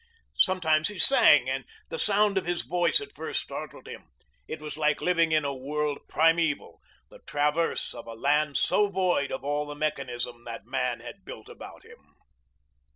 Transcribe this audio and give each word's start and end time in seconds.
Sometimes 0.39 0.87
he 0.87 0.97
sang, 0.97 1.47
and 1.47 1.63
the 1.89 1.99
sound 1.99 2.35
of 2.35 2.45
his 2.47 2.63
voice 2.63 2.99
at 3.01 3.13
first 3.15 3.39
startled 3.39 3.87
him. 3.87 4.09
It 4.47 4.59
was 4.59 4.75
like 4.75 4.99
living 4.99 5.31
in 5.31 5.45
a 5.45 5.53
world 5.53 5.99
primeval, 6.09 6.81
this 7.11 7.21
traverse 7.27 7.93
of 7.93 8.07
a 8.07 8.15
land 8.15 8.57
so 8.57 8.87
void 8.89 9.31
of 9.31 9.43
all 9.43 9.67
the 9.67 9.75
mechanism 9.75 10.43
that 10.45 10.65
man 10.65 11.01
has 11.01 11.13
built 11.23 11.47
about 11.49 11.83
him. 11.85 12.15